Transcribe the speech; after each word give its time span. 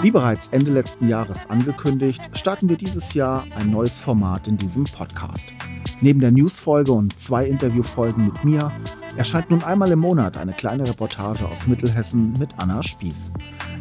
Wie 0.00 0.10
bereits 0.12 0.48
Ende 0.48 0.70
letzten 0.72 1.08
Jahres 1.08 1.50
angekündigt, 1.50 2.30
starten 2.32 2.68
wir 2.68 2.76
dieses 2.76 3.14
Jahr 3.14 3.44
ein 3.56 3.70
neues 3.70 3.98
Format 3.98 4.46
in 4.46 4.56
diesem 4.56 4.84
Podcast. 4.84 5.52
Neben 6.00 6.20
der 6.20 6.30
Newsfolge 6.30 6.92
und 6.92 7.18
zwei 7.18 7.46
Interviewfolgen 7.46 8.26
mit 8.26 8.44
mir 8.44 8.70
erscheint 9.16 9.50
nun 9.50 9.64
einmal 9.64 9.90
im 9.90 9.98
Monat 9.98 10.36
eine 10.36 10.52
kleine 10.52 10.86
Reportage 10.86 11.44
aus 11.46 11.66
Mittelhessen 11.66 12.32
mit 12.38 12.50
Anna 12.56 12.82
Spieß. 12.82 13.32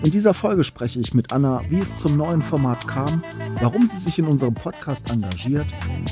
In 0.04 0.10
dieser 0.10 0.34
Folge 0.34 0.64
spreche 0.64 1.00
ich 1.00 1.14
mit 1.14 1.32
Anna, 1.32 1.62
wie 1.70 1.80
es 1.80 2.00
zum 2.00 2.18
neuen 2.18 2.42
Format 2.42 2.88
kam, 2.88 3.24
warum 3.62 3.86
sie 3.86 3.98
sich 3.98 4.18
in 4.18 4.26
unserem 4.26 4.56
Podcast 4.56 5.12
engagiert 5.12 5.68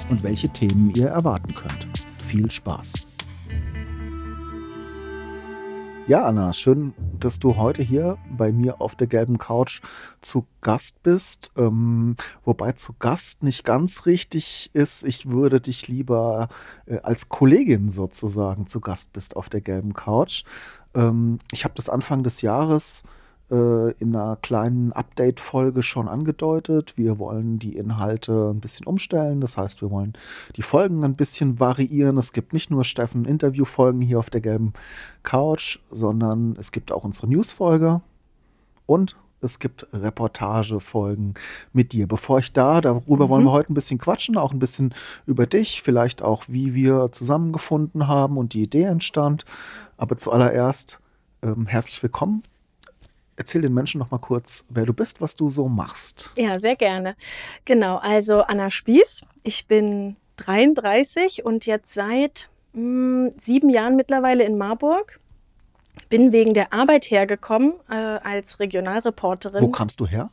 und 0.10 0.22
welche 0.22 0.50
Themen 0.50 0.94
ihr 0.96 1.08
erwarten 1.08 1.56
könnt. 1.56 1.88
Viel 2.24 2.52
Spaß! 2.52 2.94
Ja, 6.08 6.26
Anna, 6.26 6.54
schön, 6.54 6.94
dass 7.24 7.40
du 7.40 7.58
heute 7.58 7.82
hier 7.82 8.18
bei 8.36 8.52
mir 8.52 8.82
auf 8.82 8.96
der 8.96 9.08
gelben 9.08 9.38
Couch 9.38 9.82
zu 10.22 10.46
Gast 10.62 11.02
bist. 11.04 11.52
Ähm, 11.56 12.16
wobei 12.44 12.74
zu 12.74 12.94
Gast 13.00 13.44
nicht 13.44 13.64
ganz 13.64 14.06
richtig 14.06 14.72
ist. 14.74 15.04
Ich 15.04 15.30
würde 15.30 15.62
dich 15.62 15.88
lieber 15.88 16.48
äh, 16.86 17.00
als 17.00 17.30
Kollegin 17.30 17.90
sozusagen 17.90 18.68
zu 18.68 18.82
Gast 18.82 19.14
bist 19.14 19.36
auf 19.36 19.50
der 19.50 19.62
gelben 19.62 19.94
Couch. 19.94 20.44
Ähm, 20.94 21.40
ich 21.52 21.64
habe 21.64 21.76
das 21.76 21.90
Anfang 21.90 22.24
des 22.24 22.42
Jahres 22.42 23.04
äh, 23.52 23.92
in 23.94 24.16
einer 24.16 24.38
kleinen 24.38 24.92
Update-Folge 24.92 25.84
schon 25.84 26.08
angedeutet. 26.08 26.98
Wir 26.98 27.20
wollen 27.20 27.60
die 27.60 27.76
Inhalte 27.76 28.52
ein 28.54 28.60
bisschen 28.60 28.88
umstellen. 28.88 29.42
Das 29.42 29.58
heißt, 29.58 29.82
wir 29.82 29.92
wollen 29.92 30.14
die 30.56 30.62
Folgen 30.62 31.04
ein 31.04 31.16
bisschen 31.16 31.60
variieren. 31.60 32.18
Es 32.18 32.34
gibt 32.34 32.54
nicht 32.54 32.72
nur 32.72 32.84
Steffen 32.84 33.26
Interview-Folgen 33.26 34.02
hier 34.02 34.20
auf 34.20 34.30
der 34.30 34.42
gelben 34.42 34.74
Couch, 35.24 35.80
sondern 35.92 36.56
es 36.58 36.72
gibt 36.72 36.92
auch 36.92 37.04
unsere 37.04 37.28
News-Folge 37.28 38.02
und 38.86 39.16
es 39.42 39.60
gibt 39.60 39.88
Reportagefolgen 39.94 41.36
mit 41.72 41.94
dir. 41.94 42.08
Bevor 42.08 42.40
ich 42.40 42.52
da, 42.52 42.82
darüber 42.82 43.26
mhm. 43.26 43.30
wollen 43.30 43.44
wir 43.44 43.52
heute 43.52 43.72
ein 43.72 43.76
bisschen 43.76 44.00
quatschen, 44.00 44.38
auch 44.38 44.54
ein 44.54 44.60
bisschen 44.60 44.94
über 45.28 45.46
dich, 45.46 45.84
vielleicht 45.84 46.24
auch, 46.24 46.46
wie 46.48 46.74
wir 46.74 47.12
zusammengefunden 47.12 48.08
haben 48.08 48.38
und 48.38 48.54
die 48.54 48.64
Idee 48.64 48.84
entstand. 48.84 49.46
Aber 49.98 50.18
zuallererst 50.18 51.00
ähm, 51.44 51.68
herzlich 51.68 52.02
willkommen 52.02 52.42
erzähl 53.38 53.62
den 53.62 53.74
Menschen 53.74 54.00
noch 54.00 54.12
mal 54.12 54.20
kurz, 54.20 54.66
wer 54.70 54.86
du 54.86 54.94
bist, 54.94 55.22
was 55.22 55.36
du 55.36 55.50
so 55.50 55.68
machst. 55.68 56.32
Ja, 56.36 56.60
sehr 56.60 56.76
gerne. 56.76 57.16
Genau, 57.66 57.98
also 57.98 58.42
Anna 58.42 58.70
Spieß. 58.70 59.26
Ich 59.44 59.68
bin 59.68 60.16
33 60.38 61.46
und 61.46 61.66
jetzt 61.66 61.94
seit 61.94 62.50
mh, 62.74 62.82
hm, 62.82 63.34
sieben 63.38 63.70
Jahren 63.70 63.96
mittlerweile 63.96 64.44
in 64.44 64.58
Marburg. 64.58 65.20
Bin 66.10 66.32
wegen 66.32 66.54
der 66.54 66.74
Arbeit 66.74 67.06
hergekommen 67.06 67.74
äh, 67.90 67.94
als 67.94 68.60
Regionalreporterin. 68.60 69.62
Wo 69.62 69.70
kamst 69.70 70.00
du 70.00 70.06
her? 70.06 70.30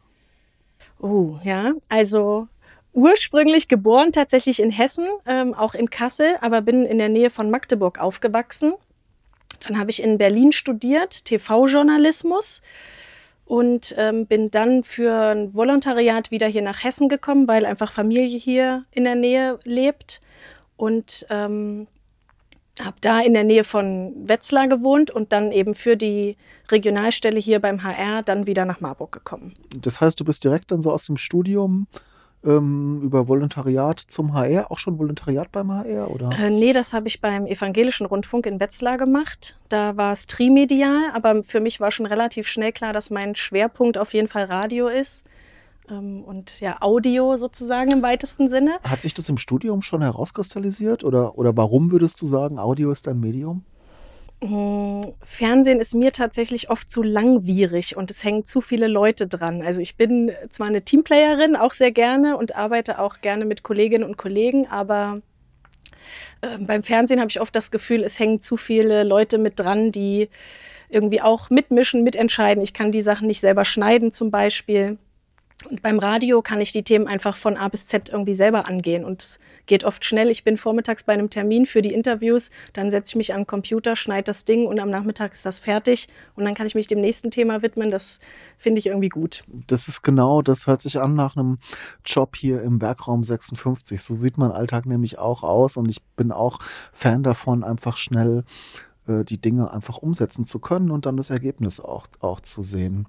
Oh, 0.98 1.38
ja, 1.44 1.72
also 1.88 2.48
ursprünglich 2.92 3.68
geboren 3.68 4.12
tatsächlich 4.12 4.60
in 4.60 4.70
Hessen, 4.70 5.06
ähm, 5.26 5.54
auch 5.54 5.74
in 5.74 5.88
Kassel, 5.88 6.36
aber 6.40 6.60
bin 6.62 6.84
in 6.84 6.98
der 6.98 7.08
Nähe 7.08 7.30
von 7.30 7.50
Magdeburg 7.50 7.98
aufgewachsen. 7.98 8.74
Dann 9.66 9.78
habe 9.78 9.90
ich 9.90 10.02
in 10.02 10.18
Berlin 10.18 10.52
studiert, 10.52 11.24
TV-Journalismus 11.24 12.62
und 13.44 13.94
ähm, 13.98 14.26
bin 14.26 14.50
dann 14.50 14.82
für 14.84 15.12
ein 15.12 15.54
Volontariat 15.54 16.30
wieder 16.30 16.46
hier 16.46 16.62
nach 16.62 16.82
Hessen 16.82 17.08
gekommen, 17.08 17.48
weil 17.48 17.66
einfach 17.66 17.92
Familie 17.92 18.38
hier 18.38 18.84
in 18.90 19.04
der 19.04 19.14
Nähe 19.14 19.58
lebt 19.64 20.20
und 20.76 21.26
ähm, 21.30 21.86
habe 22.80 22.96
da 23.00 23.20
in 23.20 23.34
der 23.34 23.44
Nähe 23.44 23.64
von 23.64 24.14
Wetzlar 24.26 24.68
gewohnt 24.68 25.10
und 25.10 25.32
dann 25.32 25.52
eben 25.52 25.74
für 25.74 25.96
die 25.96 26.36
Regionalstelle 26.70 27.38
hier 27.38 27.60
beim 27.60 27.82
HR 27.82 28.22
dann 28.22 28.46
wieder 28.46 28.64
nach 28.64 28.80
Marburg 28.80 29.12
gekommen. 29.12 29.54
Das 29.76 30.00
heißt, 30.00 30.18
du 30.18 30.24
bist 30.24 30.42
direkt 30.44 30.70
dann 30.70 30.80
so 30.80 30.90
aus 30.90 31.06
dem 31.06 31.16
Studium 31.16 31.86
ähm, 32.44 33.00
über 33.02 33.28
Volontariat 33.28 34.00
zum 34.00 34.34
HR, 34.34 34.70
auch 34.70 34.78
schon 34.78 34.98
Volontariat 34.98 35.50
beim 35.52 35.72
HR, 35.72 36.10
oder? 36.10 36.30
Äh, 36.30 36.50
nee, 36.50 36.72
das 36.72 36.92
habe 36.92 37.08
ich 37.08 37.20
beim 37.20 37.46
Evangelischen 37.46 38.06
Rundfunk 38.06 38.46
in 38.46 38.60
Wetzlar 38.60 38.98
gemacht. 38.98 39.58
Da 39.68 39.96
war 39.96 40.12
es 40.12 40.26
trimedial, 40.26 41.10
aber 41.14 41.44
für 41.44 41.60
mich 41.60 41.80
war 41.80 41.92
schon 41.92 42.06
relativ 42.06 42.48
schnell 42.48 42.72
klar, 42.72 42.92
dass 42.92 43.10
mein 43.10 43.34
Schwerpunkt 43.34 43.98
auf 43.98 44.14
jeden 44.14 44.28
Fall 44.28 44.44
Radio 44.44 44.88
ist. 44.88 45.24
Ähm, 45.90 46.22
und 46.24 46.60
ja, 46.60 46.76
Audio 46.80 47.36
sozusagen 47.36 47.90
im 47.90 48.02
weitesten 48.02 48.48
Sinne. 48.48 48.78
Hat 48.88 49.02
sich 49.02 49.14
das 49.14 49.28
im 49.28 49.38
Studium 49.38 49.82
schon 49.82 50.02
herauskristallisiert 50.02 51.04
oder, 51.04 51.38
oder 51.38 51.56
warum 51.56 51.90
würdest 51.90 52.20
du 52.22 52.26
sagen, 52.26 52.58
Audio 52.58 52.90
ist 52.90 53.06
dein 53.06 53.20
Medium? 53.20 53.64
Fernsehen 55.22 55.78
ist 55.78 55.94
mir 55.94 56.10
tatsächlich 56.10 56.68
oft 56.68 56.90
zu 56.90 57.04
langwierig 57.04 57.96
und 57.96 58.10
es 58.10 58.24
hängen 58.24 58.44
zu 58.44 58.60
viele 58.60 58.88
Leute 58.88 59.28
dran. 59.28 59.62
Also 59.62 59.80
ich 59.80 59.96
bin 59.96 60.32
zwar 60.50 60.66
eine 60.66 60.82
Teamplayerin, 60.82 61.54
auch 61.54 61.72
sehr 61.72 61.92
gerne 61.92 62.36
und 62.36 62.56
arbeite 62.56 62.98
auch 62.98 63.20
gerne 63.20 63.44
mit 63.44 63.62
Kolleginnen 63.62 64.02
und 64.02 64.16
Kollegen, 64.16 64.66
aber 64.66 65.20
äh, 66.40 66.58
beim 66.58 66.82
Fernsehen 66.82 67.20
habe 67.20 67.30
ich 67.30 67.40
oft 67.40 67.54
das 67.54 67.70
Gefühl, 67.70 68.02
es 68.02 68.18
hängen 68.18 68.40
zu 68.40 68.56
viele 68.56 69.04
Leute 69.04 69.38
mit 69.38 69.60
dran, 69.60 69.92
die 69.92 70.28
irgendwie 70.88 71.22
auch 71.22 71.48
mitmischen, 71.48 72.02
mitentscheiden. 72.02 72.64
Ich 72.64 72.74
kann 72.74 72.90
die 72.90 73.02
Sachen 73.02 73.28
nicht 73.28 73.40
selber 73.40 73.64
schneiden 73.64 74.12
zum 74.12 74.32
Beispiel. 74.32 74.98
Und 75.68 75.82
beim 75.82 75.98
Radio 75.98 76.42
kann 76.42 76.60
ich 76.60 76.72
die 76.72 76.82
Themen 76.82 77.06
einfach 77.06 77.36
von 77.36 77.56
A 77.56 77.68
bis 77.68 77.86
Z 77.86 78.08
irgendwie 78.08 78.34
selber 78.34 78.66
angehen 78.68 79.04
und 79.04 79.38
geht 79.66 79.84
oft 79.84 80.04
schnell. 80.04 80.30
Ich 80.30 80.44
bin 80.44 80.56
vormittags 80.56 81.04
bei 81.04 81.12
einem 81.12 81.30
Termin 81.30 81.66
für 81.66 81.82
die 81.82 81.92
Interviews, 81.92 82.50
dann 82.72 82.90
setze 82.90 83.10
ich 83.10 83.16
mich 83.16 83.32
an 83.32 83.42
den 83.42 83.46
Computer, 83.46 83.96
schneide 83.96 84.24
das 84.24 84.44
Ding 84.44 84.66
und 84.66 84.80
am 84.80 84.90
Nachmittag 84.90 85.32
ist 85.32 85.46
das 85.46 85.58
fertig 85.58 86.08
und 86.34 86.44
dann 86.44 86.54
kann 86.54 86.66
ich 86.66 86.74
mich 86.74 86.86
dem 86.86 87.00
nächsten 87.00 87.30
Thema 87.30 87.62
widmen. 87.62 87.90
Das 87.90 88.18
finde 88.58 88.80
ich 88.80 88.86
irgendwie 88.86 89.08
gut. 89.08 89.44
Das 89.66 89.88
ist 89.88 90.02
genau, 90.02 90.42
das 90.42 90.66
hört 90.66 90.80
sich 90.80 91.00
an 91.00 91.14
nach 91.14 91.36
einem 91.36 91.58
Job 92.04 92.36
hier 92.36 92.62
im 92.62 92.80
Werkraum 92.80 93.24
56. 93.24 94.02
So 94.02 94.14
sieht 94.14 94.38
mein 94.38 94.52
Alltag 94.52 94.86
nämlich 94.86 95.18
auch 95.18 95.42
aus 95.42 95.76
und 95.76 95.88
ich 95.88 96.02
bin 96.16 96.32
auch 96.32 96.58
Fan 96.92 97.22
davon, 97.22 97.64
einfach 97.64 97.96
schnell 97.96 98.44
äh, 99.06 99.24
die 99.24 99.40
Dinge 99.40 99.72
einfach 99.72 99.98
umsetzen 99.98 100.44
zu 100.44 100.58
können 100.58 100.90
und 100.90 101.06
dann 101.06 101.16
das 101.16 101.30
Ergebnis 101.30 101.80
auch, 101.80 102.06
auch 102.20 102.40
zu 102.40 102.62
sehen. 102.62 103.06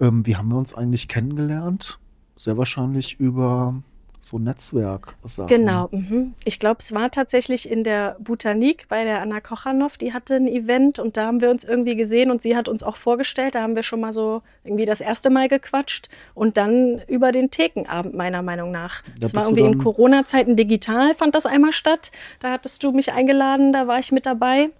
Ähm, 0.00 0.26
wie 0.26 0.36
haben 0.36 0.48
wir 0.48 0.58
uns 0.58 0.74
eigentlich 0.74 1.08
kennengelernt? 1.08 1.98
Sehr 2.36 2.56
wahrscheinlich 2.56 3.18
über 3.18 3.82
so 4.20 4.38
Netzwerk 4.38 5.14
-Sachen. 5.24 5.46
Genau. 5.46 5.88
Mhm. 5.90 6.34
Ich 6.44 6.58
glaube, 6.58 6.78
es 6.80 6.92
war 6.92 7.10
tatsächlich 7.10 7.70
in 7.70 7.84
der 7.84 8.16
Botanik 8.18 8.86
bei 8.88 9.04
der 9.04 9.22
Anna 9.22 9.40
Kochanow. 9.40 9.96
Die 9.96 10.12
hatte 10.12 10.34
ein 10.34 10.48
Event 10.48 10.98
und 10.98 11.16
da 11.16 11.26
haben 11.26 11.40
wir 11.40 11.50
uns 11.50 11.64
irgendwie 11.64 11.96
gesehen 11.96 12.30
und 12.30 12.42
sie 12.42 12.56
hat 12.56 12.68
uns 12.68 12.82
auch 12.82 12.96
vorgestellt. 12.96 13.54
Da 13.54 13.62
haben 13.62 13.76
wir 13.76 13.82
schon 13.82 14.00
mal 14.00 14.12
so 14.12 14.42
irgendwie 14.64 14.86
das 14.86 15.00
erste 15.00 15.30
Mal 15.30 15.48
gequatscht 15.48 16.08
und 16.34 16.56
dann 16.56 17.00
über 17.06 17.32
den 17.32 17.50
Thekenabend 17.50 18.14
meiner 18.14 18.42
Meinung 18.42 18.70
nach. 18.70 19.02
Da 19.02 19.10
das 19.20 19.34
war 19.34 19.44
irgendwie 19.44 19.62
in 19.62 19.78
Corona-Zeiten 19.78 20.56
digital, 20.56 21.14
fand 21.14 21.34
das 21.34 21.46
einmal 21.46 21.72
statt. 21.72 22.10
Da 22.40 22.50
hattest 22.50 22.82
du 22.82 22.92
mich 22.92 23.12
eingeladen, 23.12 23.72
da 23.72 23.86
war 23.86 23.98
ich 23.98 24.12
mit 24.12 24.26
dabei. 24.26 24.70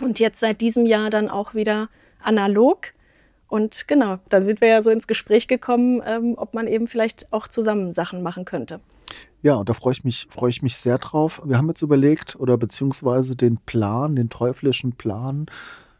Und 0.00 0.18
jetzt 0.18 0.40
seit 0.40 0.60
diesem 0.60 0.86
Jahr 0.86 1.10
dann 1.10 1.28
auch 1.28 1.54
wieder 1.54 1.88
analog. 2.22 2.88
Und 3.52 3.86
genau, 3.86 4.18
dann 4.30 4.44
sind 4.44 4.62
wir 4.62 4.68
ja 4.68 4.82
so 4.82 4.90
ins 4.90 5.06
Gespräch 5.06 5.46
gekommen, 5.46 6.00
ähm, 6.06 6.36
ob 6.38 6.54
man 6.54 6.66
eben 6.66 6.86
vielleicht 6.86 7.30
auch 7.34 7.46
zusammen 7.46 7.92
Sachen 7.92 8.22
machen 8.22 8.46
könnte. 8.46 8.80
Ja, 9.42 9.56
und 9.56 9.68
da 9.68 9.74
freue 9.74 9.92
ich 9.92 10.04
mich, 10.04 10.26
freue 10.30 10.48
ich 10.48 10.62
mich 10.62 10.78
sehr 10.78 10.96
drauf. 10.96 11.42
Wir 11.44 11.58
haben 11.58 11.68
jetzt 11.68 11.82
überlegt, 11.82 12.34
oder 12.40 12.56
beziehungsweise 12.56 13.36
den 13.36 13.58
Plan, 13.58 14.16
den 14.16 14.30
teuflischen 14.30 14.92
Plan, 14.92 15.44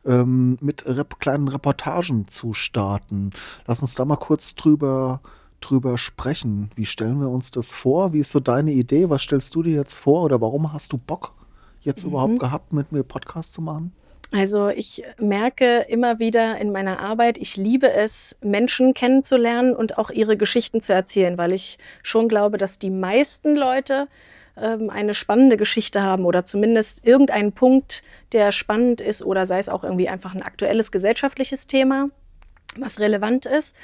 ähm, 0.06 0.56
mit 0.62 0.86
rep 0.86 1.20
kleinen 1.20 1.46
Reportagen 1.46 2.26
zu 2.26 2.54
starten. 2.54 3.32
Lass 3.66 3.82
uns 3.82 3.96
da 3.96 4.06
mal 4.06 4.16
kurz 4.16 4.54
drüber, 4.54 5.20
drüber 5.60 5.98
sprechen. 5.98 6.70
Wie 6.74 6.86
stellen 6.86 7.20
wir 7.20 7.28
uns 7.28 7.50
das 7.50 7.74
vor? 7.74 8.14
Wie 8.14 8.20
ist 8.20 8.30
so 8.30 8.40
deine 8.40 8.72
Idee? 8.72 9.10
Was 9.10 9.20
stellst 9.20 9.54
du 9.54 9.62
dir 9.62 9.74
jetzt 9.74 9.98
vor 9.98 10.22
oder 10.22 10.40
warum 10.40 10.72
hast 10.72 10.94
du 10.94 10.96
Bock 10.96 11.34
jetzt 11.82 12.04
mhm. 12.04 12.12
überhaupt 12.12 12.38
gehabt, 12.38 12.72
mit 12.72 12.92
mir 12.92 13.02
Podcast 13.02 13.52
zu 13.52 13.60
machen? 13.60 13.92
Also 14.32 14.68
ich 14.68 15.04
merke 15.18 15.84
immer 15.88 16.18
wieder 16.18 16.56
in 16.56 16.72
meiner 16.72 17.00
Arbeit, 17.00 17.36
ich 17.36 17.56
liebe 17.56 17.92
es, 17.92 18.36
Menschen 18.40 18.94
kennenzulernen 18.94 19.76
und 19.76 19.98
auch 19.98 20.10
ihre 20.10 20.38
Geschichten 20.38 20.80
zu 20.80 20.94
erzählen, 20.94 21.36
weil 21.36 21.52
ich 21.52 21.78
schon 22.02 22.28
glaube, 22.28 22.56
dass 22.56 22.78
die 22.78 22.90
meisten 22.90 23.54
Leute 23.54 24.08
ähm, 24.56 24.88
eine 24.88 25.12
spannende 25.12 25.58
Geschichte 25.58 26.02
haben 26.02 26.24
oder 26.24 26.46
zumindest 26.46 27.06
irgendeinen 27.06 27.52
Punkt, 27.52 28.02
der 28.32 28.52
spannend 28.52 29.02
ist 29.02 29.22
oder 29.22 29.44
sei 29.44 29.58
es 29.58 29.68
auch 29.68 29.84
irgendwie 29.84 30.08
einfach 30.08 30.34
ein 30.34 30.42
aktuelles 30.42 30.90
gesellschaftliches 30.92 31.66
Thema, 31.66 32.08
was 32.76 33.00
relevant 33.00 33.44
ist. 33.44 33.76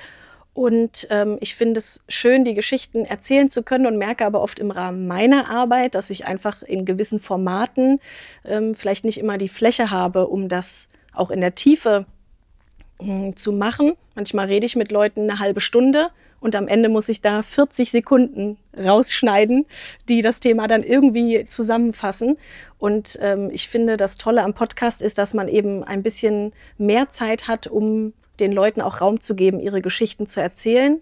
Und 0.59 1.07
ähm, 1.11 1.39
ich 1.41 1.55
finde 1.55 1.79
es 1.79 2.03
schön, 2.09 2.45
die 2.45 2.55
Geschichten 2.55 3.05
erzählen 3.05 3.49
zu 3.49 3.63
können 3.63 3.87
und 3.87 3.97
merke 3.97 4.27
aber 4.27 4.43
oft 4.43 4.59
im 4.59 4.73
Rahmen 4.73 5.07
meiner 5.07 5.49
Arbeit, 5.49 5.95
dass 5.95 6.11
ich 6.11 6.27
einfach 6.27 6.63
in 6.63 6.85
gewissen 6.85 7.21
Formaten 7.21 8.01
ähm, 8.45 8.75
vielleicht 8.75 9.05
nicht 9.05 9.19
immer 9.19 9.39
die 9.39 9.49
Fläche 9.49 9.93
habe, 9.93 10.27
um 10.27 10.49
das 10.49 10.89
auch 11.13 11.31
in 11.31 11.41
der 11.41 11.55
Tiefe 11.55 12.07
äh, 12.99 13.33
zu 13.37 13.53
machen. 13.53 13.93
Manchmal 14.17 14.47
rede 14.47 14.67
ich 14.67 14.75
mit 14.75 14.91
Leuten 14.91 15.31
eine 15.31 15.39
halbe 15.39 15.61
Stunde 15.61 16.09
und 16.41 16.57
am 16.57 16.67
Ende 16.67 16.89
muss 16.89 17.09
ich 17.09 17.21
da 17.21 17.45
40 17.45 17.93
Sekunden 17.93 18.59
rausschneiden, 18.77 19.65
die 20.09 20.23
das 20.23 20.41
Thema 20.41 20.67
dann 20.67 20.83
irgendwie 20.83 21.47
zusammenfassen. 21.47 22.37
Und 22.79 23.17
ähm, 23.23 23.49
ich 23.53 23.69
finde, 23.69 23.97
das 23.97 24.19
Tolle 24.19 24.43
am 24.43 24.55
Podcast 24.55 25.03
ist, 25.03 25.19
dass 25.19 25.35
man 25.35 25.47
eben 25.47 25.85
ein 25.85 26.03
bisschen 26.03 26.53
mehr 26.79 27.11
Zeit 27.11 27.47
hat, 27.47 27.69
um 27.69 28.13
den 28.41 28.53
Leuten 28.53 28.81
auch 28.81 29.01
Raum 29.01 29.21
zu 29.21 29.35
geben, 29.35 29.61
ihre 29.61 29.83
Geschichten 29.83 30.27
zu 30.27 30.41
erzählen. 30.41 31.01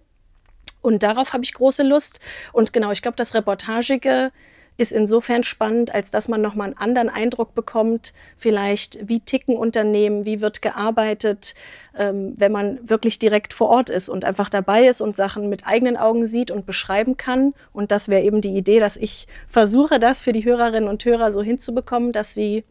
Und 0.83 1.03
darauf 1.03 1.33
habe 1.33 1.45
ich 1.45 1.55
große 1.55 1.83
Lust. 1.83 2.21
Und 2.53 2.73
genau, 2.73 2.93
ich 2.93 3.03
glaube, 3.03 3.17
das 3.17 3.35
Reportagige 3.35 4.31
ist 4.79 4.93
insofern 4.93 5.43
spannend, 5.43 5.95
als 5.95 6.11
dass 6.11 6.29
man 6.29 6.43
nochmal 6.43 6.67
einen 6.67 6.79
anderen 6.79 7.09
Eindruck 7.09 7.55
bekommt, 7.55 8.13
vielleicht 8.37 9.09
wie 9.09 9.21
ticken 9.21 9.57
Unternehmen, 9.57 10.27
wie 10.27 10.41
wird 10.41 10.61
gearbeitet, 10.61 11.55
ähm, 11.97 12.35
wenn 12.37 12.53
man 12.53 12.79
wirklich 12.89 13.19
direkt 13.19 13.55
vor 13.55 13.69
Ort 13.69 13.89
ist 13.89 14.09
und 14.09 14.25
einfach 14.25 14.51
dabei 14.51 14.87
ist 14.87 15.01
und 15.01 15.17
Sachen 15.17 15.49
mit 15.49 15.67
eigenen 15.67 15.97
Augen 15.97 16.27
sieht 16.27 16.51
und 16.51 16.67
beschreiben 16.67 17.17
kann. 17.17 17.55
Und 17.73 17.91
das 17.91 18.09
wäre 18.09 18.23
eben 18.23 18.41
die 18.41 18.57
Idee, 18.57 18.79
dass 18.79 18.97
ich 18.97 19.27
versuche, 19.49 19.99
das 19.99 20.23
für 20.23 20.33
die 20.33 20.45
Hörerinnen 20.45 20.89
und 20.89 21.05
Hörer 21.05 21.33
so 21.33 21.43
hinzubekommen, 21.43 22.13
dass 22.13 22.35
sie 22.35 22.65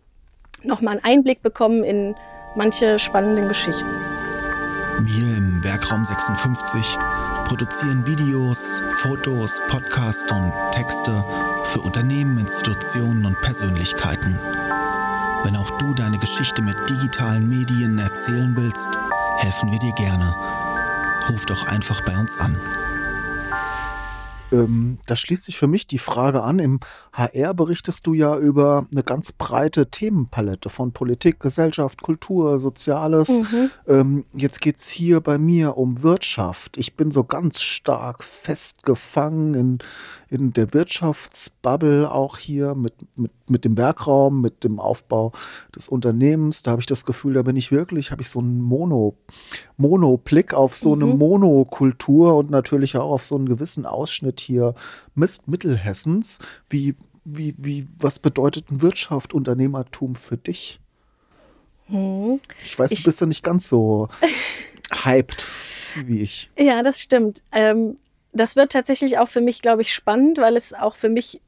nochmal 0.63 0.95
einen 0.95 1.03
Einblick 1.03 1.41
bekommen 1.41 1.83
in 1.83 2.15
manche 2.55 2.99
spannenden 2.99 3.47
Geschichten. 3.47 4.04
Wir 5.01 5.35
im 5.35 5.63
Werkraum 5.63 6.05
56 6.05 6.97
produzieren 7.45 8.05
Videos, 8.07 8.81
Fotos, 8.97 9.59
Podcasts 9.67 10.31
und 10.31 10.53
Texte 10.71 11.23
für 11.65 11.81
Unternehmen, 11.81 12.37
Institutionen 12.37 13.25
und 13.25 13.39
Persönlichkeiten. 13.41 14.39
Wenn 15.43 15.55
auch 15.57 15.77
du 15.77 15.93
deine 15.93 16.17
Geschichte 16.17 16.61
mit 16.61 16.77
digitalen 16.89 17.47
Medien 17.49 17.99
erzählen 17.99 18.53
willst, 18.55 18.89
helfen 19.37 19.71
wir 19.71 19.79
dir 19.79 19.93
gerne. 19.93 20.33
Ruf 21.29 21.45
doch 21.45 21.67
einfach 21.67 22.01
bei 22.01 22.17
uns 22.17 22.39
an 22.39 22.57
ähm, 24.51 24.97
da 25.05 25.15
schließt 25.15 25.45
sich 25.45 25.57
für 25.57 25.67
mich 25.67 25.87
die 25.87 25.97
Frage 25.97 26.43
an, 26.43 26.59
im 26.59 26.79
HR 27.13 27.53
berichtest 27.53 28.05
du 28.07 28.13
ja 28.13 28.37
über 28.37 28.85
eine 28.91 29.03
ganz 29.03 29.31
breite 29.31 29.87
Themenpalette 29.87 30.69
von 30.69 30.91
Politik, 30.91 31.39
Gesellschaft, 31.39 32.01
Kultur, 32.01 32.59
Soziales. 32.59 33.39
Mhm. 33.39 33.71
Ähm, 33.87 34.25
jetzt 34.33 34.61
geht 34.61 34.77
es 34.77 34.87
hier 34.89 35.21
bei 35.21 35.37
mir 35.37 35.77
um 35.77 36.03
Wirtschaft. 36.03 36.77
Ich 36.77 36.95
bin 36.95 37.11
so 37.11 37.23
ganz 37.23 37.61
stark 37.61 38.23
festgefangen 38.23 39.53
in, 39.53 39.79
in 40.29 40.53
der 40.53 40.73
Wirtschaftsbubble 40.73 42.11
auch 42.11 42.37
hier 42.37 42.75
mit, 42.75 42.93
mit, 43.15 43.31
mit 43.49 43.65
dem 43.65 43.77
Werkraum, 43.77 44.41
mit 44.41 44.63
dem 44.63 44.79
Aufbau 44.79 45.31
des 45.75 45.87
Unternehmens. 45.87 46.63
Da 46.63 46.71
habe 46.71 46.81
ich 46.81 46.85
das 46.85 47.05
Gefühl, 47.05 47.33
da 47.33 47.43
bin 47.43 47.55
ich 47.55 47.71
wirklich, 47.71 48.11
habe 48.11 48.21
ich 48.21 48.29
so 48.29 48.39
einen 48.39 48.61
Mono, 48.61 49.15
Monoblick 49.77 50.53
auf 50.53 50.75
so 50.75 50.95
mhm. 50.95 51.03
eine 51.03 51.13
Monokultur 51.13 52.35
und 52.35 52.49
natürlich 52.49 52.97
auch 52.97 53.11
auf 53.11 53.25
so 53.25 53.35
einen 53.35 53.47
gewissen 53.47 53.85
Ausschnitt 53.85 54.39
hier 54.39 54.73
Mist 55.13 55.47
Mittelhessens. 55.47 56.39
Wie, 56.69 56.95
wie, 57.23 57.55
wie, 57.57 57.87
was 57.99 58.19
bedeutet 58.19 58.71
ein 58.71 58.81
Wirtschaft, 58.81 59.33
Unternehmertum 59.33 60.15
für 60.15 60.37
dich? 60.37 60.79
Hm. 61.87 62.39
Ich 62.63 62.77
weiß, 62.77 62.91
ich, 62.91 62.99
du 62.99 63.05
bist 63.05 63.21
ja 63.21 63.27
nicht 63.27 63.43
ganz 63.43 63.69
so 63.69 64.09
hyped 65.03 65.45
wie 66.03 66.21
ich. 66.21 66.49
Ja, 66.57 66.83
das 66.83 66.99
stimmt. 66.99 67.41
Ähm, 67.51 67.97
das 68.35 68.55
wird 68.55 68.73
tatsächlich 68.73 69.17
auch 69.17 69.29
für 69.29 69.41
mich, 69.41 69.61
glaube 69.61 69.81
ich, 69.81 69.93
spannend, 69.93 70.37
weil 70.37 70.55
es 70.57 70.73
auch 70.73 70.95
für 70.95 71.09
mich 71.09 71.41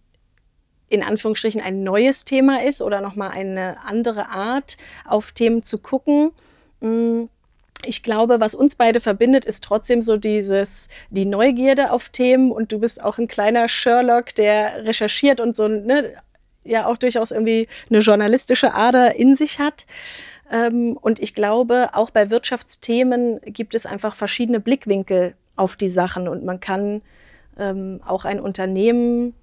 in 0.89 1.03
Anführungsstrichen 1.03 1.59
ein 1.59 1.83
neues 1.83 2.23
Thema 2.23 2.63
ist 2.63 2.81
oder 2.81 3.01
nochmal 3.01 3.31
eine 3.31 3.77
andere 3.83 4.29
Art, 4.29 4.77
auf 5.05 5.33
Themen 5.33 5.63
zu 5.63 5.79
gucken. 5.79 6.31
Hm, 6.79 7.27
ich 7.85 8.03
glaube, 8.03 8.39
was 8.39 8.55
uns 8.55 8.75
beide 8.75 9.01
verbindet, 9.01 9.43
ist 9.43 9.63
trotzdem 9.65 10.01
so 10.01 10.15
dieses, 10.15 10.87
die 11.09 11.25
Neugierde 11.25 11.91
auf 11.91 12.09
Themen 12.09 12.51
und 12.51 12.71
du 12.71 12.79
bist 12.79 13.03
auch 13.03 13.17
ein 13.17 13.27
kleiner 13.27 13.67
Sherlock, 13.67 14.33
der 14.35 14.85
recherchiert 14.85 15.41
und 15.41 15.57
so, 15.57 15.67
ne, 15.67 16.13
ja 16.63 16.87
auch 16.87 16.97
durchaus 16.97 17.31
irgendwie 17.31 17.67
eine 17.89 17.99
journalistische 17.99 18.73
Ader 18.73 19.15
in 19.15 19.35
sich 19.35 19.59
hat. 19.59 19.85
Ähm, 20.49 20.97
und 20.99 21.19
ich 21.19 21.35
glaube, 21.35 21.89
auch 21.93 22.11
bei 22.11 22.29
Wirtschaftsthemen 22.29 23.41
gibt 23.41 23.75
es 23.75 23.85
einfach 23.85 24.15
verschiedene 24.15 24.61
Blickwinkel 24.61 25.35
auf 25.57 25.75
die 25.75 25.89
Sachen 25.89 26.27
und 26.27 26.45
man 26.45 26.59
kann 26.59 27.01
ähm, 27.57 27.99
auch 28.05 28.25
ein 28.25 28.39
Unternehmen 28.39 29.33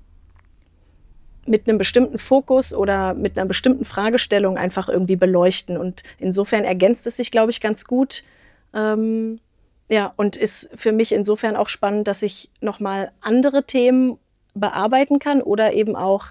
mit 1.46 1.68
einem 1.68 1.78
bestimmten 1.78 2.18
Fokus 2.18 2.72
oder 2.72 3.14
mit 3.14 3.36
einer 3.36 3.46
bestimmten 3.46 3.84
Fragestellung 3.84 4.56
einfach 4.56 4.88
irgendwie 4.88 5.16
beleuchten. 5.16 5.76
Und 5.76 6.02
insofern 6.18 6.64
ergänzt 6.64 7.06
es 7.06 7.16
sich, 7.16 7.30
glaube 7.30 7.50
ich, 7.50 7.60
ganz 7.60 7.84
gut. 7.84 8.24
Ähm, 8.72 9.40
ja, 9.88 10.12
und 10.16 10.36
ist 10.36 10.70
für 10.74 10.92
mich 10.92 11.12
insofern 11.12 11.56
auch 11.56 11.68
spannend, 11.68 12.08
dass 12.08 12.22
ich 12.22 12.50
nochmal 12.60 13.12
andere 13.20 13.64
Themen 13.64 14.18
bearbeiten 14.54 15.18
kann 15.18 15.42
oder 15.42 15.74
eben 15.74 15.96
auch 15.96 16.28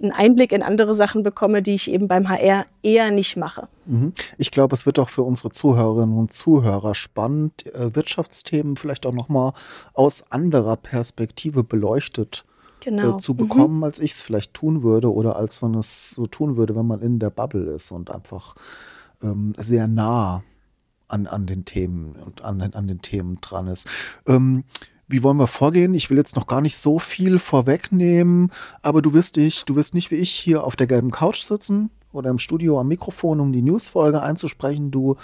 einen 0.00 0.12
Einblick 0.12 0.52
in 0.52 0.62
andere 0.62 0.94
Sachen 0.94 1.22
bekomme, 1.22 1.62
die 1.62 1.74
ich 1.74 1.90
eben 1.90 2.08
beim 2.08 2.28
HR 2.28 2.66
eher 2.82 3.10
nicht 3.10 3.36
mache. 3.36 3.68
Mhm. 3.86 4.12
Ich 4.36 4.50
glaube, 4.50 4.74
es 4.74 4.86
wird 4.86 4.98
auch 4.98 5.08
für 5.08 5.22
unsere 5.22 5.50
Zuhörerinnen 5.50 6.16
und 6.16 6.32
Zuhörer 6.32 6.94
spannend, 6.94 7.66
äh, 7.74 7.94
Wirtschaftsthemen 7.94 8.76
vielleicht 8.76 9.06
auch 9.06 9.12
nochmal 9.12 9.52
aus 9.94 10.30
anderer 10.30 10.76
Perspektive 10.76 11.64
beleuchtet 11.64 12.44
äh, 12.80 12.90
genau. 12.90 13.16
zu 13.16 13.32
mhm. 13.32 13.36
bekommen, 13.38 13.76
mhm. 13.78 13.84
als 13.84 13.98
ich 13.98 14.12
es 14.12 14.22
vielleicht 14.22 14.54
tun 14.54 14.82
würde 14.82 15.12
oder 15.12 15.36
als 15.36 15.62
man 15.62 15.74
es 15.74 16.10
so 16.10 16.26
tun 16.26 16.56
würde, 16.56 16.76
wenn 16.76 16.86
man 16.86 17.00
in 17.00 17.18
der 17.18 17.30
Bubble 17.30 17.70
ist 17.70 17.90
und 17.90 18.10
einfach 18.10 18.54
ähm, 19.22 19.54
sehr 19.56 19.88
nah 19.88 20.42
an, 21.08 21.26
an 21.26 21.46
den 21.46 21.64
Themen 21.64 22.16
und 22.16 22.42
an, 22.42 22.60
an 22.60 22.88
den 22.88 23.00
Themen 23.00 23.38
dran 23.40 23.68
ist. 23.68 23.88
Ähm, 24.26 24.64
wie 25.08 25.22
wollen 25.22 25.36
wir 25.36 25.46
vorgehen? 25.46 25.94
Ich 25.94 26.10
will 26.10 26.18
jetzt 26.18 26.36
noch 26.36 26.46
gar 26.46 26.60
nicht 26.60 26.76
so 26.76 26.98
viel 26.98 27.38
vorwegnehmen, 27.38 28.50
aber 28.82 29.02
du 29.02 29.12
wirst 29.12 29.36
dich, 29.36 29.64
du 29.64 29.76
wirst 29.76 29.94
nicht 29.94 30.10
wie 30.10 30.16
ich 30.16 30.30
hier 30.30 30.64
auf 30.64 30.76
der 30.76 30.86
gelben 30.86 31.10
Couch 31.10 31.40
sitzen 31.42 31.90
oder 32.12 32.30
im 32.30 32.38
Studio 32.38 32.80
am 32.80 32.88
Mikrofon, 32.88 33.40
um 33.40 33.52
die 33.52 33.62
Newsfolge 33.62 34.22
einzusprechen. 34.22 34.90
Du 34.90 35.16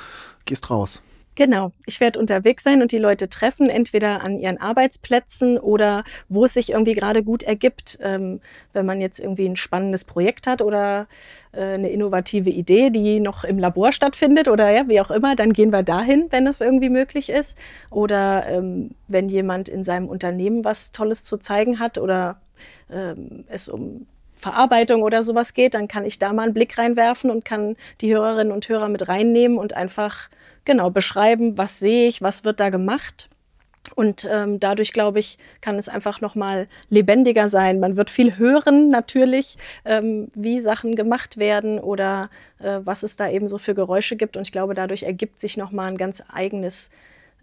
gehst 0.45 0.71
raus. 0.71 1.03
Genau, 1.35 1.73
ich 1.87 1.99
werde 2.01 2.19
unterwegs 2.19 2.63
sein 2.63 2.83
und 2.83 2.93
die 2.93 2.99
Leute 2.99 3.31
treffen, 3.31 3.71
entweder 3.71 4.23
an 4.23 4.39
ihren 4.39 4.61
Arbeitsplätzen 4.61 5.57
oder 5.57 6.05
wo 6.29 6.45
es 6.45 6.53
sich 6.53 6.73
irgendwie 6.73 6.93
gerade 6.93 7.23
gut 7.23 7.43
ergibt. 7.43 7.99
Ähm, 8.03 8.41
wenn 8.75 8.85
man 8.85 9.01
jetzt 9.01 9.19
irgendwie 9.19 9.47
ein 9.47 9.57
spannendes 9.57 10.05
Projekt 10.05 10.47
hat 10.47 10.61
oder 10.61 11.07
äh, 11.53 11.63
eine 11.63 11.89
innovative 11.89 12.51
Idee, 12.51 12.91
die 12.91 13.19
noch 13.19 13.45
im 13.45 13.59
Labor 13.59 13.93
stattfindet 13.93 14.47
oder 14.47 14.71
ja, 14.71 14.89
wie 14.89 15.01
auch 15.01 15.11
immer, 15.11 15.35
dann 15.35 15.55
gehen 15.55 15.73
wir 15.73 15.83
dahin, 15.83 16.27
wenn 16.29 16.45
das 16.45 16.61
irgendwie 16.61 16.91
möglich 16.91 17.31
ist. 17.31 17.57
Oder 17.89 18.47
ähm, 18.49 18.91
wenn 19.09 19.31
jemand 19.31 19.71
in 19.71 19.85
seinem 19.85 20.09
Unternehmen 20.09 20.67
was 20.67 20.93
Tolles 20.93 21.25
zu 21.25 21.39
zeigen 21.39 21.79
hat 21.79 21.97
oder 21.97 22.43
ähm, 22.91 23.45
es 23.49 23.71
um 23.71 24.07
Verarbeitung 24.37 25.03
oder 25.03 25.23
sowas 25.23 25.55
geht, 25.55 25.73
dann 25.73 25.89
kann 25.89 26.05
ich 26.05 26.19
da 26.19 26.35
mal 26.35 26.43
einen 26.43 26.53
Blick 26.53 26.77
reinwerfen 26.77 27.31
und 27.31 27.47
kann 27.47 27.77
die 28.03 28.13
Hörerinnen 28.13 28.53
und 28.53 28.69
Hörer 28.69 28.91
mit 28.91 29.09
reinnehmen 29.09 29.57
und 29.57 29.73
einfach 29.75 30.29
genau 30.65 30.91
beschreiben, 30.91 31.59
was 31.59 31.79
sehe 31.79 32.09
ich, 32.09 32.23
was 32.23 32.45
wird 32.45 32.61
da 32.61 32.71
gemacht. 32.71 33.29
Und 33.95 34.27
ähm, 34.31 34.61
dadurch, 34.61 34.93
glaube 34.93 35.19
ich, 35.19 35.39
kann 35.61 35.77
es 35.77 35.89
einfach 35.89 36.21
noch 36.21 36.35
mal 36.35 36.69
lebendiger 36.89 37.49
sein. 37.49 37.81
Man 37.81 37.97
wird 37.97 38.11
viel 38.11 38.39
hören 38.39 38.91
natürlich, 38.91 39.59
ähm, 39.85 40.29
wie 40.35 40.61
Sachen 40.61 40.95
gemacht 40.95 41.37
werden 41.37 41.79
oder 41.79 42.31
äh, 42.59 42.79
was 42.85 43.03
es 43.03 43.17
da 43.17 43.29
eben 43.29 43.49
so 43.49 43.59
für 43.59 43.75
Geräusche 43.75 44.17
gibt. 44.17 44.37
Und 44.37 44.43
ich 44.43 44.53
glaube, 44.53 44.75
dadurch 44.75 45.03
ergibt 45.03 45.41
sich 45.41 45.57
noch 45.57 45.73
mal 45.73 45.87
ein 45.87 45.99
ganz 45.99 46.23
eigenes 46.33 46.91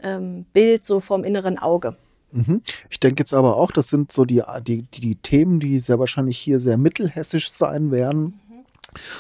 ähm, 0.02 0.46
Bild 0.54 0.86
so 0.86 1.00
vom 1.00 1.24
inneren 1.24 1.60
Auge. 1.60 1.96
Mhm. 2.32 2.62
Ich 2.90 3.00
denke 3.00 3.22
jetzt 3.22 3.34
aber 3.34 3.58
auch, 3.58 3.72
das 3.72 3.90
sind 3.90 4.12
so 4.12 4.24
die, 4.24 4.42
die, 4.62 4.84
die 4.84 5.16
Themen, 5.16 5.60
die 5.60 5.78
sehr 5.78 6.00
wahrscheinlich 6.00 6.38
hier 6.38 6.60
sehr 6.60 6.78
mittelhessisch 6.78 7.50
sein 7.52 7.92
werden 7.92 8.40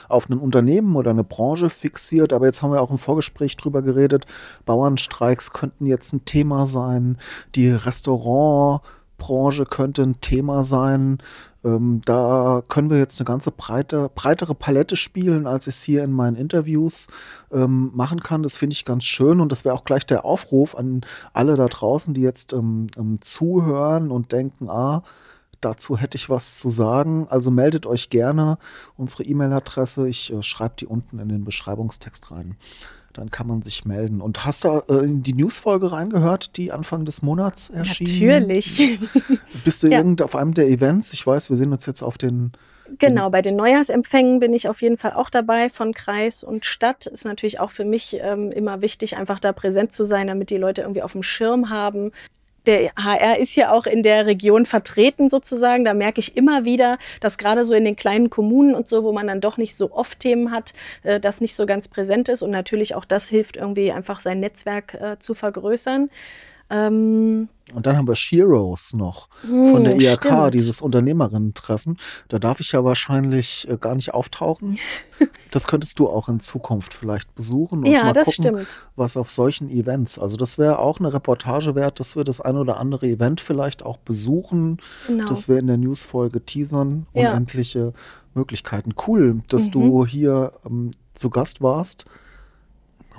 auf 0.07 0.29
ein 0.29 0.37
Unternehmen 0.37 0.95
oder 0.95 1.11
eine 1.11 1.23
Branche 1.23 1.69
fixiert. 1.69 2.33
Aber 2.33 2.45
jetzt 2.45 2.61
haben 2.61 2.71
wir 2.71 2.81
auch 2.81 2.91
im 2.91 2.97
Vorgespräch 2.97 3.57
drüber 3.57 3.81
geredet. 3.81 4.25
Bauernstreiks 4.65 5.51
könnten 5.53 5.85
jetzt 5.85 6.13
ein 6.13 6.25
Thema 6.25 6.65
sein. 6.65 7.17
Die 7.55 7.69
Restaurantbranche 7.69 9.65
könnte 9.65 10.03
ein 10.03 10.21
Thema 10.21 10.63
sein. 10.63 11.19
Ähm, 11.63 12.01
da 12.05 12.63
können 12.69 12.89
wir 12.89 12.99
jetzt 12.99 13.19
eine 13.19 13.25
ganze 13.25 13.51
breite, 13.51 14.09
breitere 14.15 14.55
Palette 14.55 14.95
spielen, 14.95 15.45
als 15.45 15.67
ich 15.67 15.75
es 15.75 15.83
hier 15.83 16.03
in 16.03 16.11
meinen 16.11 16.37
Interviews 16.37 17.07
ähm, 17.51 17.91
machen 17.93 18.21
kann. 18.21 18.43
Das 18.43 18.55
finde 18.55 18.73
ich 18.73 18.85
ganz 18.85 19.03
schön 19.03 19.41
und 19.41 19.51
das 19.51 19.65
wäre 19.65 19.75
auch 19.75 19.83
gleich 19.83 20.05
der 20.05 20.23
Aufruf 20.23 20.75
an 20.75 21.01
alle 21.33 21.55
da 21.55 21.67
draußen, 21.67 22.13
die 22.13 22.21
jetzt 22.21 22.53
ähm, 22.53 22.87
ähm 22.97 23.19
zuhören 23.21 24.09
und 24.11 24.31
denken, 24.31 24.69
ah, 24.69 25.03
Dazu 25.61 25.97
hätte 25.97 26.17
ich 26.17 26.29
was 26.29 26.57
zu 26.59 26.69
sagen. 26.69 27.27
Also 27.29 27.51
meldet 27.51 27.85
euch 27.85 28.09
gerne. 28.09 28.57
Unsere 28.97 29.23
E-Mail-Adresse, 29.23 30.07
ich 30.07 30.33
äh, 30.33 30.41
schreibe 30.41 30.75
die 30.79 30.85
unten 30.85 31.19
in 31.19 31.29
den 31.29 31.43
Beschreibungstext 31.43 32.31
rein. 32.31 32.55
dann 33.13 33.31
kann 33.31 33.47
man 33.47 33.61
sich 33.61 33.85
melden. 33.85 34.21
Und 34.21 34.45
hast 34.45 34.63
du 34.63 34.81
äh, 34.87 35.03
in 35.03 35.23
die 35.23 35.33
Newsfolge 35.33 35.91
reingehört, 35.91 36.55
die 36.57 36.71
Anfang 36.71 37.05
des 37.05 37.21
Monats 37.21 37.69
erschien? 37.69 38.07
Natürlich. 38.07 38.99
Bist 39.65 39.83
du 39.83 39.87
ja. 39.87 39.97
irgend 39.97 40.21
auf 40.21 40.35
einem 40.35 40.53
der 40.53 40.67
Events? 40.67 41.11
Ich 41.13 41.25
weiß, 41.25 41.49
wir 41.49 41.57
sehen 41.57 41.71
uns 41.71 41.85
jetzt 41.85 42.01
auf 42.01 42.17
den 42.17 42.53
Genau, 42.97 43.29
bei 43.29 43.41
den 43.41 43.55
Neujahrsempfängen 43.55 44.39
bin 44.39 44.53
ich 44.53 44.67
auf 44.67 44.81
jeden 44.81 44.97
Fall 44.97 45.13
auch 45.13 45.29
dabei 45.29 45.69
von 45.69 45.93
Kreis 45.93 46.43
und 46.43 46.65
Stadt. 46.65 47.05
Ist 47.05 47.25
natürlich 47.25 47.59
auch 47.59 47.69
für 47.69 47.85
mich 47.85 48.17
ähm, 48.19 48.51
immer 48.51 48.81
wichtig, 48.81 49.17
einfach 49.17 49.39
da 49.39 49.53
präsent 49.53 49.93
zu 49.93 50.03
sein, 50.03 50.27
damit 50.27 50.49
die 50.49 50.57
Leute 50.57 50.81
irgendwie 50.81 51.03
auf 51.03 51.11
dem 51.11 51.23
Schirm 51.23 51.69
haben, 51.69 52.11
der 52.65 52.91
HR 52.95 53.39
ist 53.39 53.55
ja 53.55 53.71
auch 53.71 53.85
in 53.85 54.03
der 54.03 54.25
Region 54.25 54.65
vertreten 54.65 55.29
sozusagen. 55.29 55.85
Da 55.85 55.93
merke 55.93 56.19
ich 56.19 56.37
immer 56.37 56.65
wieder, 56.65 56.97
dass 57.21 57.37
gerade 57.37 57.65
so 57.65 57.73
in 57.73 57.85
den 57.85 57.95
kleinen 57.95 58.29
Kommunen 58.29 58.75
und 58.75 58.89
so, 58.89 59.03
wo 59.03 59.11
man 59.11 59.27
dann 59.27 59.41
doch 59.41 59.57
nicht 59.57 59.75
so 59.75 59.91
oft 59.91 60.19
Themen 60.19 60.51
hat, 60.51 60.73
äh, 61.03 61.19
das 61.19 61.41
nicht 61.41 61.55
so 61.55 61.65
ganz 61.65 61.87
präsent 61.87 62.29
ist. 62.29 62.41
Und 62.41 62.51
natürlich 62.51 62.95
auch 62.95 63.05
das 63.05 63.27
hilft 63.27 63.57
irgendwie 63.57 63.91
einfach 63.91 64.19
sein 64.19 64.39
Netzwerk 64.39 64.93
äh, 64.95 65.19
zu 65.19 65.33
vergrößern. 65.33 66.09
Ähm, 66.69 67.49
und 67.73 67.85
dann 67.85 67.97
haben 67.97 68.07
wir 68.07 68.15
Sheroes 68.15 68.93
noch 68.93 69.27
von 69.41 69.83
der 69.83 69.93
hm, 69.93 70.01
IHK, 70.01 70.25
stimmt. 70.25 70.53
dieses 70.53 70.81
Unternehmerinnen-Treffen. 70.81 71.97
Da 72.27 72.39
darf 72.39 72.59
ich 72.59 72.71
ja 72.71 72.83
wahrscheinlich 72.83 73.67
äh, 73.69 73.77
gar 73.77 73.95
nicht 73.95 74.13
auftauchen. 74.13 74.79
Das 75.51 75.65
könntest 75.65 75.97
du 75.97 76.07
auch 76.07 76.29
in 76.29 76.39
Zukunft 76.39 76.93
vielleicht 76.93 77.33
besuchen 77.33 77.79
und 77.79 77.87
ja, 77.87 78.03
mal 78.05 78.13
gucken, 78.13 78.31
stimmt. 78.31 78.67
was 78.95 79.17
auf 79.17 79.31
solchen 79.31 79.67
Events. 79.69 80.19
Also 80.19 80.37
das 80.37 80.59
wäre 80.59 80.77
auch 80.79 80.99
eine 80.99 81.11
Reportage 81.11 81.73
wert, 81.73 81.99
dass 81.99 82.15
wir 82.15 82.23
das 82.23 82.39
ein 82.39 82.55
oder 82.55 82.79
andere 82.79 83.07
Event 83.07 83.41
vielleicht 83.41 83.83
auch 83.83 83.97
besuchen, 83.97 84.77
genau. 85.07 85.25
dass 85.25 85.49
wir 85.49 85.57
in 85.57 85.67
der 85.67 85.77
Newsfolge 85.77 86.45
teasern. 86.45 87.07
Ja. 87.13 87.31
Unendliche 87.31 87.93
Möglichkeiten. 88.35 88.93
Cool, 89.07 89.41
dass 89.49 89.67
mhm. 89.67 89.71
du 89.71 90.05
hier 90.05 90.53
ähm, 90.65 90.91
zu 91.15 91.31
Gast 91.31 91.61
warst 91.61 92.05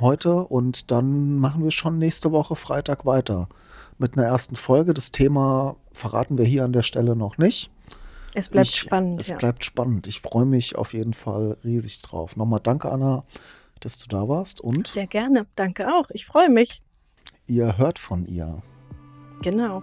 heute 0.00 0.44
und 0.44 0.90
dann 0.90 1.36
machen 1.36 1.64
wir 1.64 1.70
schon 1.70 1.98
nächste 1.98 2.32
Woche 2.32 2.56
Freitag 2.56 3.06
weiter 3.06 3.48
mit 3.98 4.16
einer 4.16 4.26
ersten 4.26 4.56
Folge. 4.56 4.94
Das 4.94 5.10
Thema 5.10 5.76
verraten 5.92 6.38
wir 6.38 6.44
hier 6.44 6.64
an 6.64 6.72
der 6.72 6.82
Stelle 6.82 7.16
noch 7.16 7.38
nicht. 7.38 7.70
Es 8.34 8.48
bleibt 8.48 8.68
ich, 8.68 8.76
spannend. 8.76 9.20
Es 9.20 9.28
ja. 9.28 9.36
bleibt 9.36 9.64
spannend. 9.64 10.06
Ich 10.06 10.20
freue 10.20 10.46
mich 10.46 10.76
auf 10.76 10.92
jeden 10.92 11.14
Fall 11.14 11.56
riesig 11.64 12.00
drauf. 12.00 12.36
Nochmal 12.36 12.60
danke, 12.62 12.90
Anna, 12.90 13.24
dass 13.80 13.98
du 13.98 14.06
da 14.08 14.28
warst 14.28 14.60
und. 14.60 14.86
Sehr 14.86 15.06
gerne. 15.06 15.46
Danke 15.56 15.88
auch. 15.88 16.10
Ich 16.10 16.26
freue 16.26 16.48
mich. 16.48 16.80
Ihr 17.46 17.76
hört 17.76 17.98
von 17.98 18.24
ihr. 18.26 18.62
Genau. 19.42 19.82